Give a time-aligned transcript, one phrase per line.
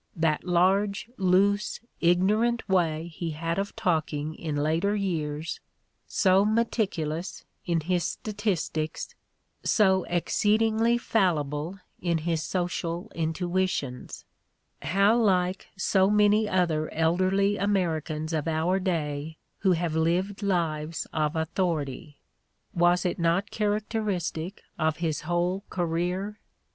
[0.15, 5.59] That large, loose, ignorant way he had of talking in later years,
[6.07, 9.13] so meticulous in his sta tistics,
[9.63, 14.25] so exceedingly fallible in his social intuitions—
[14.95, 21.35] how like so many other elderly Americans of our day who have lived lives of
[21.35, 22.17] authority!—
[22.73, 26.39] was it not charac teristic of his whole career?